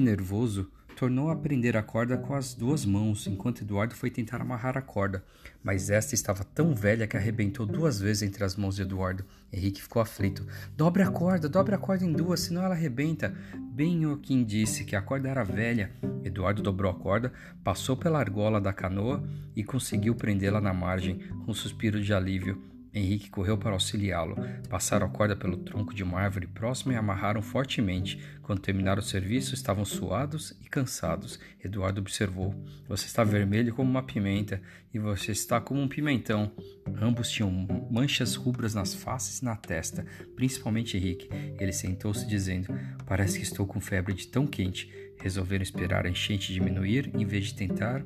nervoso, 0.00 0.70
tornou 0.98 1.30
a 1.30 1.36
prender 1.36 1.76
a 1.76 1.82
corda 1.82 2.16
com 2.16 2.34
as 2.34 2.54
duas 2.54 2.84
mãos, 2.84 3.26
enquanto 3.26 3.62
Eduardo 3.62 3.94
foi 3.94 4.10
tentar 4.10 4.40
amarrar 4.40 4.76
a 4.76 4.82
corda, 4.82 5.24
mas 5.62 5.90
esta 5.90 6.14
estava 6.14 6.42
tão 6.42 6.74
velha 6.74 7.06
que 7.06 7.16
arrebentou 7.16 7.64
duas 7.64 8.00
vezes 8.00 8.22
entre 8.22 8.42
as 8.42 8.56
mãos 8.56 8.76
de 8.76 8.82
Eduardo. 8.82 9.24
Henrique 9.52 9.82
ficou 9.82 10.02
aflito. 10.02 10.46
Dobre 10.76 11.02
a 11.02 11.10
corda, 11.10 11.48
dobre 11.48 11.74
a 11.74 11.78
corda 11.78 12.04
em 12.04 12.12
duas, 12.12 12.40
senão 12.40 12.62
ela 12.62 12.74
arrebenta. 12.74 13.34
Bem 13.72 14.06
o 14.06 14.16
quem 14.16 14.44
disse 14.44 14.84
que 14.84 14.96
a 14.96 15.02
corda 15.02 15.28
era 15.28 15.44
velha. 15.44 15.92
Eduardo 16.24 16.62
dobrou 16.62 16.90
a 16.90 16.94
corda, 16.94 17.32
passou 17.62 17.96
pela 17.96 18.18
argola 18.18 18.60
da 18.60 18.72
canoa 18.72 19.22
e 19.54 19.62
conseguiu 19.62 20.14
prendê-la 20.14 20.60
na 20.60 20.74
margem, 20.74 21.18
com 21.44 21.52
um 21.52 21.54
suspiro 21.54 22.00
de 22.00 22.12
alívio. 22.12 22.60
Henrique 22.92 23.30
correu 23.30 23.56
para 23.56 23.72
auxiliá-lo. 23.72 24.36
Passaram 24.68 25.06
a 25.06 25.10
corda 25.10 25.36
pelo 25.36 25.56
tronco 25.56 25.94
de 25.94 26.02
uma 26.02 26.20
árvore 26.20 26.46
próxima 26.46 26.92
e 26.92 26.96
amarraram 26.96 27.42
fortemente. 27.42 28.20
Quando 28.42 28.60
terminaram 28.60 29.00
o 29.00 29.04
serviço, 29.04 29.54
estavam 29.54 29.84
suados 29.84 30.56
e 30.62 30.68
cansados. 30.68 31.38
Eduardo 31.62 32.00
observou: 32.00 32.54
Você 32.88 33.06
está 33.06 33.24
vermelho 33.24 33.74
como 33.74 33.90
uma 33.90 34.02
pimenta 34.02 34.60
e 34.92 34.98
você 34.98 35.32
está 35.32 35.60
como 35.60 35.80
um 35.80 35.88
pimentão. 35.88 36.52
Ambos 37.00 37.30
tinham 37.30 37.50
manchas 37.90 38.34
rubras 38.34 38.74
nas 38.74 38.94
faces 38.94 39.40
e 39.40 39.44
na 39.44 39.56
testa, 39.56 40.06
principalmente 40.34 40.96
Henrique. 40.96 41.28
Ele 41.58 41.72
sentou-se 41.72 42.26
dizendo: 42.26 42.68
Parece 43.06 43.38
que 43.38 43.44
estou 43.44 43.66
com 43.66 43.80
febre 43.80 44.14
de 44.14 44.26
tão 44.28 44.46
quente. 44.46 44.90
Resolveram 45.20 45.62
esperar 45.62 46.06
a 46.06 46.10
enchente 46.10 46.52
diminuir 46.52 47.10
em 47.14 47.26
vez 47.26 47.46
de 47.46 47.54
tentar 47.54 48.04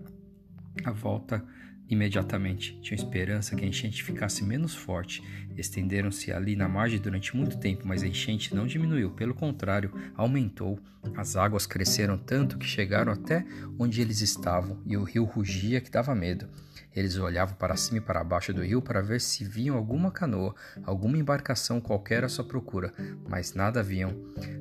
a 0.85 0.91
volta 0.91 1.45
imediatamente. 1.89 2.79
Tinham 2.81 2.97
esperança 2.97 3.55
que 3.55 3.65
a 3.65 3.69
enchente 3.69 4.03
ficasse 4.03 4.45
menos 4.45 4.75
forte. 4.75 5.23
Estenderam-se 5.57 6.33
ali 6.33 6.57
na 6.57 6.69
margem 6.69 6.99
durante 6.99 7.37
muito 7.37 7.59
tempo, 7.59 7.87
mas 7.87 8.03
a 8.03 8.07
enchente 8.07 8.55
não 8.55 8.67
diminuiu, 8.67 9.11
pelo 9.11 9.35
contrário, 9.35 9.93
aumentou. 10.15 10.79
As 11.17 11.37
águas 11.37 11.67
cresceram 11.67 12.17
tanto 12.17 12.59
que 12.59 12.67
chegaram 12.67 13.13
até 13.13 13.45
onde 13.79 14.01
eles 14.01 14.21
estavam 14.21 14.81
e 14.87 14.97
o 14.97 15.05
rio 15.05 15.25
rugia 15.25 15.81
que 15.81 15.91
dava 15.91 16.15
medo. 16.15 16.49
Eles 16.95 17.17
olhavam 17.17 17.55
para 17.55 17.77
cima 17.77 17.99
e 17.99 18.01
para 18.01 18.23
baixo 18.23 18.53
do 18.53 18.63
rio 18.63 18.83
para 18.83 19.01
ver 19.01 19.21
se 19.21 19.45
viam 19.45 19.77
alguma 19.77 20.11
canoa, 20.11 20.55
alguma 20.85 21.17
embarcação 21.17 21.81
qualquer 21.81 22.23
à 22.23 22.29
sua 22.29 22.45
procura, 22.45 22.93
mas 23.29 23.55
nada 23.55 23.83
viam, 23.83 24.15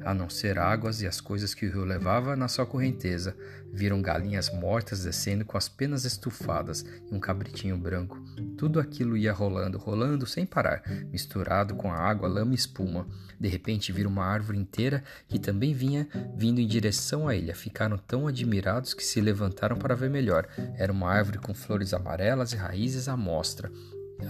a 0.06 0.14
não 0.14 0.30
ser 0.30 0.58
águas 0.58 1.02
e 1.02 1.08
as 1.08 1.20
coisas 1.20 1.54
que 1.54 1.66
o 1.66 1.72
rio 1.72 1.84
levava 1.84 2.36
na 2.36 2.48
sua 2.48 2.66
correnteza. 2.66 3.36
Viram 3.74 4.02
galinhas 4.02 4.50
mortas 4.54 5.04
descendo 5.04 5.46
com 5.46 5.58
as 5.58 5.70
penas 5.70 6.04
estufadas 6.04 6.86
e 7.09 7.16
um 7.16 7.20
cabritinho 7.20 7.78
branco. 7.78 8.22
Tudo 8.58 8.80
aquilo 8.80 9.16
ia 9.16 9.32
rolando, 9.32 9.78
rolando 9.78 10.26
sem 10.26 10.46
parar, 10.46 10.84
misturado 11.09 11.76
com 11.76 11.92
a 11.92 11.98
água, 11.98 12.28
lama 12.28 12.52
e 12.52 12.56
espuma. 12.56 13.08
De 13.40 13.48
repente 13.48 13.92
viram 13.92 14.12
uma 14.12 14.26
árvore 14.26 14.58
inteira 14.58 15.04
que 15.28 15.40
também 15.40 15.74
vinha 15.74 16.08
vindo 16.36 16.59
em 16.59 16.68
direção 16.68 17.28
à 17.28 17.36
ilha. 17.36 17.56
Ficaram 17.56 17.98
tão 17.98 18.28
admirados 18.28 18.94
que 18.94 19.04
se 19.04 19.22
levantaram 19.22 19.78
para 19.78 19.96
ver 19.96 20.09
melhor. 20.09 20.48
Era 20.78 20.92
uma 20.92 21.09
árvore 21.09 21.38
com 21.38 21.54
flores 21.54 21.94
amarelas 21.94 22.21
e 22.54 22.56
raízes 22.56 23.08
à 23.08 23.18
mostra. 23.18 23.72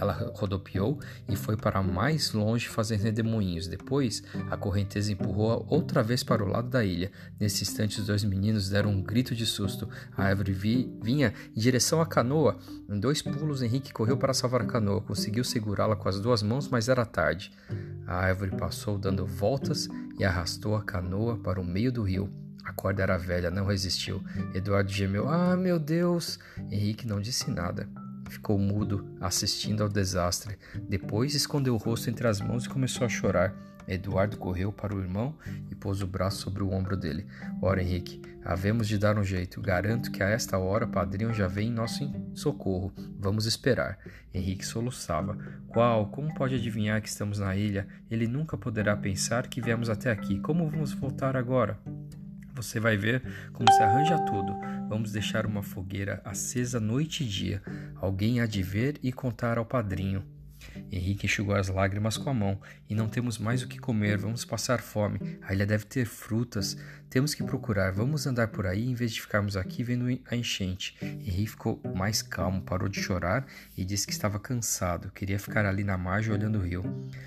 Ela 0.00 0.32
rodopiou 0.34 0.98
e 1.28 1.36
foi 1.36 1.56
para 1.56 1.82
mais 1.82 2.32
longe 2.32 2.68
fazendo 2.68 3.02
redemoinhos. 3.02 3.66
Depois, 3.66 4.22
a 4.50 4.56
correnteza 4.56 5.12
empurrou-a 5.12 5.62
outra 5.72 6.02
vez 6.02 6.22
para 6.22 6.42
o 6.42 6.48
lado 6.48 6.68
da 6.68 6.84
ilha. 6.84 7.10
Nesse 7.38 7.62
instante, 7.62 8.00
os 8.00 8.06
dois 8.06 8.24
meninos 8.24 8.68
deram 8.68 8.90
um 8.90 9.02
grito 9.02 9.34
de 9.34 9.44
susto. 9.44 9.88
A 10.16 10.24
árvore 10.24 10.52
vi 10.52 10.90
vinha 11.02 11.32
em 11.54 11.60
direção 11.60 12.00
à 12.00 12.06
canoa. 12.06 12.58
Em 12.88 12.98
dois 12.98 13.22
pulos, 13.22 13.62
Henrique 13.62 13.92
correu 13.92 14.16
para 14.16 14.34
salvar 14.34 14.62
a 14.62 14.66
canoa. 14.66 15.00
Conseguiu 15.00 15.44
segurá-la 15.44 15.96
com 15.96 16.08
as 16.08 16.20
duas 16.20 16.42
mãos, 16.42 16.68
mas 16.68 16.88
era 16.88 17.04
tarde. 17.04 17.52
A 18.06 18.16
árvore 18.16 18.52
passou 18.56 18.98
dando 18.98 19.26
voltas 19.26 19.88
e 20.18 20.24
arrastou 20.24 20.74
a 20.74 20.82
canoa 20.82 21.36
para 21.38 21.60
o 21.60 21.64
meio 21.64 21.92
do 21.92 22.02
rio. 22.02 22.30
A 22.64 22.72
corda 22.72 23.02
era 23.02 23.18
velha, 23.18 23.50
não 23.50 23.66
resistiu. 23.66 24.22
Eduardo 24.54 24.90
gemeu: 24.90 25.28
Ah, 25.28 25.56
meu 25.56 25.78
Deus! 25.78 26.38
Henrique 26.70 27.06
não 27.06 27.20
disse 27.20 27.50
nada. 27.50 27.88
Ficou 28.28 28.58
mudo, 28.58 29.06
assistindo 29.20 29.82
ao 29.82 29.88
desastre. 29.88 30.56
Depois 30.88 31.34
escondeu 31.34 31.74
o 31.74 31.78
rosto 31.78 32.08
entre 32.08 32.26
as 32.26 32.40
mãos 32.40 32.64
e 32.64 32.68
começou 32.68 33.04
a 33.04 33.08
chorar. 33.08 33.54
Eduardo 33.86 34.36
correu 34.36 34.72
para 34.72 34.94
o 34.94 35.00
irmão 35.00 35.36
e 35.70 35.74
pôs 35.74 36.02
o 36.02 36.06
braço 36.06 36.38
sobre 36.38 36.62
o 36.62 36.70
ombro 36.70 36.96
dele. 36.96 37.26
Ora, 37.60 37.82
Henrique, 37.82 38.22
havemos 38.44 38.88
de 38.88 38.96
dar 38.96 39.18
um 39.18 39.24
jeito. 39.24 39.60
Garanto 39.60 40.10
que 40.10 40.22
a 40.22 40.28
esta 40.28 40.56
hora 40.56 40.84
o 40.84 40.88
padrinho 40.88 41.34
já 41.34 41.46
vem 41.46 41.68
em 41.68 41.72
nosso 41.72 42.10
socorro. 42.34 42.92
Vamos 43.18 43.44
esperar. 43.44 43.98
Henrique 44.32 44.64
soluçava. 44.64 45.36
Qual? 45.68 46.06
Como 46.06 46.34
pode 46.34 46.54
adivinhar 46.54 47.02
que 47.02 47.08
estamos 47.08 47.38
na 47.38 47.54
ilha? 47.54 47.86
Ele 48.10 48.26
nunca 48.26 48.56
poderá 48.56 48.96
pensar 48.96 49.46
que 49.48 49.60
viemos 49.60 49.90
até 49.90 50.10
aqui. 50.10 50.40
Como 50.40 50.68
vamos 50.70 50.92
voltar 50.92 51.36
agora? 51.36 51.78
Você 52.54 52.78
vai 52.78 52.96
ver 52.96 53.22
como 53.52 53.70
se 53.72 53.82
arranja 53.82 54.18
tudo. 54.18 54.52
Vamos 54.88 55.10
deixar 55.10 55.46
uma 55.46 55.62
fogueira 55.62 56.20
acesa 56.24 56.78
noite 56.78 57.24
e 57.24 57.26
dia. 57.26 57.62
Alguém 57.96 58.40
há 58.40 58.46
de 58.46 58.62
ver 58.62 58.98
e 59.02 59.10
contar 59.10 59.56
ao 59.56 59.64
padrinho. 59.64 60.22
Henrique 60.92 61.26
enxugou 61.26 61.54
as 61.54 61.68
lágrimas 61.68 62.18
com 62.18 62.28
a 62.28 62.34
mão. 62.34 62.60
E 62.88 62.94
não 62.94 63.08
temos 63.08 63.38
mais 63.38 63.62
o 63.62 63.68
que 63.68 63.78
comer, 63.78 64.18
vamos 64.18 64.44
passar 64.44 64.80
fome. 64.80 65.38
A 65.42 65.54
ilha 65.54 65.64
deve 65.64 65.86
ter 65.86 66.04
frutas. 66.04 66.76
Temos 67.08 67.34
que 67.34 67.42
procurar, 67.42 67.92
vamos 67.92 68.26
andar 68.26 68.48
por 68.48 68.66
aí 68.66 68.88
em 68.88 68.94
vez 68.94 69.12
de 69.12 69.20
ficarmos 69.20 69.56
aqui 69.56 69.82
vendo 69.82 70.06
a 70.30 70.36
enchente. 70.36 70.96
Henrique 71.02 71.50
ficou 71.50 71.80
mais 71.94 72.22
calmo, 72.22 72.62
parou 72.62 72.88
de 72.88 73.00
chorar 73.00 73.46
e 73.76 73.84
disse 73.84 74.06
que 74.06 74.14
estava 74.14 74.38
cansado, 74.38 75.10
queria 75.10 75.38
ficar 75.38 75.66
ali 75.66 75.84
na 75.84 75.98
margem 75.98 76.32
olhando 76.32 76.58
o 76.58 76.62
rio. 76.62 76.82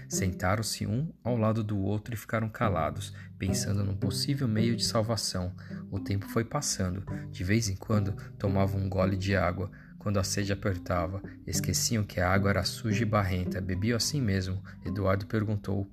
Sentaram-se 0.09 0.87
um 0.87 1.11
ao 1.23 1.37
lado 1.37 1.63
do 1.63 1.77
outro 1.77 2.15
e 2.15 2.17
ficaram 2.17 2.49
calados, 2.49 3.13
pensando 3.37 3.83
num 3.83 3.95
possível 3.95 4.47
meio 4.47 4.75
de 4.75 4.83
salvação. 4.83 5.53
O 5.91 5.99
tempo 5.99 6.27
foi 6.29 6.43
passando. 6.43 7.03
De 7.31 7.43
vez 7.43 7.69
em 7.69 7.75
quando 7.75 8.13
tomavam 8.39 8.81
um 8.81 8.89
gole 8.89 9.15
de 9.15 9.35
água. 9.35 9.71
Quando 10.05 10.19
a 10.19 10.23
sede 10.23 10.53
apertava, 10.53 11.19
esqueciam 11.47 12.03
que 12.03 12.19
a 12.19 12.29
água 12.31 12.51
era 12.51 12.63
suja 12.63 13.01
e 13.01 13.05
barrenta. 13.05 13.59
Bebiam 13.59 13.97
assim 13.97 14.21
mesmo. 14.21 14.63
Eduardo 14.85 15.25
perguntou: 15.25 15.89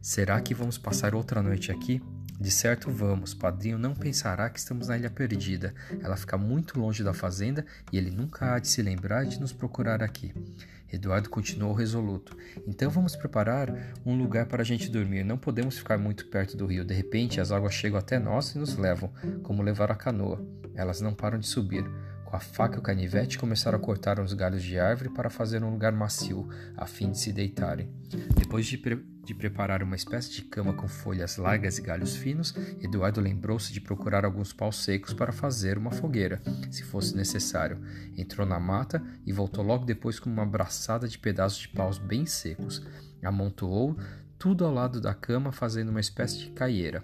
Será 0.00 0.40
que 0.40 0.54
vamos 0.54 0.78
passar 0.78 1.14
outra 1.14 1.42
noite 1.42 1.70
aqui? 1.70 2.00
De 2.40 2.50
certo 2.50 2.90
vamos, 2.90 3.34
padrinho 3.34 3.76
não 3.76 3.94
pensará 3.94 4.48
que 4.48 4.58
estamos 4.58 4.88
na 4.88 4.96
ilha 4.96 5.10
perdida. 5.10 5.74
Ela 6.02 6.16
fica 6.16 6.38
muito 6.38 6.80
longe 6.80 7.04
da 7.04 7.12
fazenda 7.12 7.66
e 7.92 7.98
ele 7.98 8.10
nunca 8.10 8.54
há 8.54 8.58
de 8.58 8.66
se 8.66 8.80
lembrar 8.80 9.26
de 9.26 9.38
nos 9.38 9.52
procurar 9.52 10.02
aqui. 10.02 10.32
Eduardo 10.90 11.28
continuou 11.28 11.74
resoluto. 11.74 12.34
Então 12.66 12.90
vamos 12.90 13.14
preparar 13.14 13.70
um 14.06 14.16
lugar 14.16 14.46
para 14.46 14.62
a 14.62 14.64
gente 14.64 14.88
dormir. 14.88 15.22
Não 15.22 15.36
podemos 15.36 15.76
ficar 15.76 15.98
muito 15.98 16.28
perto 16.28 16.56
do 16.56 16.64
rio. 16.64 16.82
De 16.82 16.94
repente 16.94 17.42
as 17.42 17.52
águas 17.52 17.74
chegam 17.74 17.98
até 17.98 18.18
nós 18.18 18.54
e 18.54 18.58
nos 18.58 18.74
levam, 18.74 19.12
como 19.42 19.62
levar 19.62 19.90
a 19.92 19.94
canoa. 19.94 20.42
Elas 20.74 21.02
não 21.02 21.12
param 21.12 21.38
de 21.38 21.46
subir. 21.46 21.84
Com 22.30 22.36
a 22.36 22.40
faca 22.40 22.76
e 22.76 22.78
o 22.78 22.82
canivete 22.82 23.36
começaram 23.36 23.76
a 23.76 23.80
cortar 23.80 24.20
uns 24.20 24.32
galhos 24.32 24.62
de 24.62 24.78
árvore 24.78 25.08
para 25.08 25.28
fazer 25.28 25.64
um 25.64 25.70
lugar 25.70 25.90
macio, 25.90 26.48
a 26.76 26.86
fim 26.86 27.10
de 27.10 27.18
se 27.18 27.32
deitarem. 27.32 27.92
Depois 28.36 28.66
de, 28.66 28.78
pre 28.78 29.04
de 29.24 29.34
preparar 29.34 29.82
uma 29.82 29.96
espécie 29.96 30.30
de 30.30 30.42
cama 30.42 30.72
com 30.72 30.86
folhas 30.86 31.36
largas 31.36 31.78
e 31.78 31.82
galhos 31.82 32.14
finos, 32.14 32.54
Eduardo 32.80 33.20
lembrou-se 33.20 33.72
de 33.72 33.80
procurar 33.80 34.24
alguns 34.24 34.52
paus 34.52 34.84
secos 34.84 35.12
para 35.12 35.32
fazer 35.32 35.76
uma 35.76 35.90
fogueira, 35.90 36.40
se 36.70 36.84
fosse 36.84 37.16
necessário. 37.16 37.80
Entrou 38.16 38.46
na 38.46 38.60
mata 38.60 39.02
e 39.26 39.32
voltou 39.32 39.64
logo 39.64 39.84
depois 39.84 40.20
com 40.20 40.30
uma 40.30 40.46
braçada 40.46 41.08
de 41.08 41.18
pedaços 41.18 41.62
de 41.62 41.68
paus 41.70 41.98
bem 41.98 42.26
secos. 42.26 42.80
Amontoou 43.24 43.98
tudo 44.38 44.64
ao 44.64 44.72
lado 44.72 45.00
da 45.00 45.12
cama, 45.12 45.50
fazendo 45.50 45.88
uma 45.88 46.00
espécie 46.00 46.38
de 46.38 46.50
caieira. 46.52 47.02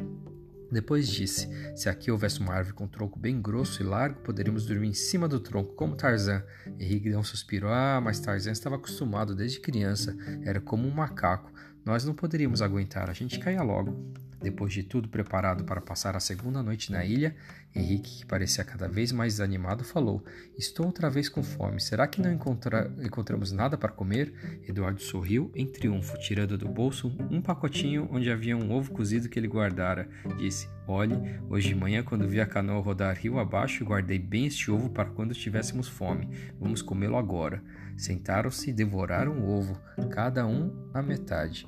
Depois 0.71 1.09
disse: 1.09 1.49
Se 1.77 1.89
aqui 1.89 2.11
houvesse 2.11 2.41
uma 2.41 2.55
árvore 2.55 2.75
com 2.75 2.85
um 2.85 2.89
tronco 2.89 3.19
bem 3.19 3.41
grosso 3.41 3.83
e 3.83 3.87
largo, 3.87 4.21
poderíamos 4.21 4.67
dormir 4.67 4.89
em 4.89 4.93
cima 4.93 5.29
do 5.29 5.41
tronco, 5.41 5.75
como 5.75 5.97
Tarzan. 5.97 6.43
Henrique 6.79 7.11
deu 7.11 7.19
um 7.19 7.25
suspiro. 7.25 7.69
Ah, 7.69 8.01
mas 8.03 8.21
Tarzan 8.21 8.53
estava 8.53 8.77
acostumado 8.77 9.35
desde 9.35 9.61
criança. 9.61 10.17
Era 10.43 10.61
como 10.61 10.87
um 10.87 10.95
macaco. 10.95 11.53
Nós 11.85 12.05
não 12.05 12.15
poderíamos 12.15 12.61
aguentar, 12.63 13.09
a 13.09 13.13
gente 13.13 13.39
caía 13.39 13.63
logo. 13.63 14.13
Depois 14.47 14.73
de 14.73 14.85
tudo 14.85 15.09
preparado 15.09 15.65
para 15.65 15.81
passar 15.81 16.15
a 16.15 16.21
segunda 16.21 16.63
noite 16.63 16.93
na 16.93 17.05
ilha, 17.05 17.35
Henrique, 17.75 18.19
que 18.19 18.27
parecia 18.27 18.63
cada 18.63 18.87
vez 18.87 19.11
mais 19.11 19.33
desanimado, 19.33 19.83
falou: 19.83 20.25
Estou 20.57 20.87
outra 20.87 21.11
vez 21.11 21.29
com 21.29 21.43
fome. 21.43 21.81
Será 21.81 22.07
que 22.07 22.23
não 22.23 22.33
encontra... 22.33 22.89
encontramos 23.03 23.51
nada 23.51 23.77
para 23.77 23.91
comer? 23.91 24.33
Eduardo 24.63 25.03
sorriu 25.03 25.51
em 25.53 25.67
triunfo, 25.67 26.17
tirando 26.21 26.57
do 26.57 26.69
bolso 26.69 27.09
um 27.29 27.43
pacotinho 27.43 28.09
onde 28.13 28.31
havia 28.31 28.57
um 28.57 28.71
ovo 28.71 28.93
cozido 28.93 29.29
que 29.29 29.37
ele 29.37 29.49
guardara. 29.49 30.09
Disse: 30.39 30.69
Olhe, 30.87 31.17
hoje 31.51 31.71
de 31.71 31.75
manhã, 31.75 32.05
quando 32.05 32.29
vi 32.29 32.41
a 32.41 32.47
canoa 32.47 32.81
rodar 32.81 33.17
rio 33.17 33.41
abaixo, 33.41 33.85
guardei 33.85 34.21
bem 34.21 34.47
este 34.47 34.71
ovo 34.71 34.91
para 34.91 35.11
quando 35.11 35.35
tivéssemos 35.35 35.89
fome. 35.89 36.31
Vamos 36.61 36.83
comê-lo 36.83 37.17
agora. 37.17 37.61
Sentaram-se 37.97 38.71
e 38.71 38.73
devoraram 38.73 39.41
o 39.41 39.51
ovo, 39.51 39.77
cada 40.09 40.47
um 40.47 40.89
a 40.95 41.03
metade. 41.03 41.67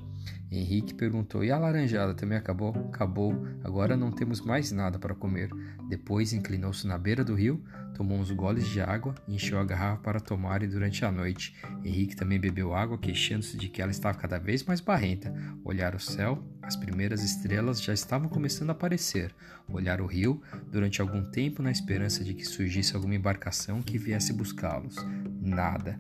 Henrique 0.50 0.94
perguntou: 0.94 1.44
E 1.44 1.50
a 1.50 1.58
laranjada 1.58 2.14
também 2.14 2.38
acabou? 2.38 2.70
Acabou. 2.88 3.46
Agora 3.62 3.96
não 3.96 4.10
temos 4.10 4.40
mais 4.40 4.72
nada 4.72 4.98
para 4.98 5.14
comer. 5.14 5.50
Depois 5.88 6.32
inclinou-se 6.32 6.86
na 6.86 6.98
beira 6.98 7.24
do 7.24 7.34
rio, 7.34 7.62
tomou 7.94 8.18
uns 8.18 8.30
goles 8.30 8.66
de 8.66 8.80
água 8.80 9.14
e 9.26 9.34
encheu 9.34 9.58
a 9.58 9.64
garrafa 9.64 10.02
para 10.02 10.20
tomar 10.20 10.62
e 10.62 10.66
durante 10.66 11.04
a 11.04 11.12
noite. 11.12 11.54
Henrique 11.84 12.16
também 12.16 12.38
bebeu 12.38 12.74
água, 12.74 12.98
queixando-se 12.98 13.56
de 13.56 13.68
que 13.68 13.82
ela 13.82 13.90
estava 13.90 14.18
cada 14.18 14.38
vez 14.38 14.62
mais 14.64 14.80
barrenta. 14.80 15.34
Olhar 15.64 15.94
o 15.94 16.00
céu, 16.00 16.42
as 16.62 16.76
primeiras 16.76 17.22
estrelas 17.22 17.82
já 17.82 17.92
estavam 17.92 18.28
começando 18.28 18.70
a 18.70 18.72
aparecer. 18.72 19.34
Olhar 19.68 20.00
o 20.00 20.06
rio, 20.06 20.42
durante 20.70 21.00
algum 21.00 21.22
tempo 21.30 21.62
na 21.62 21.70
esperança 21.70 22.24
de 22.24 22.34
que 22.34 22.44
surgisse 22.44 22.94
alguma 22.94 23.14
embarcação 23.14 23.82
que 23.82 23.98
viesse 23.98 24.32
buscá-los. 24.32 24.96
Nada. 25.40 25.98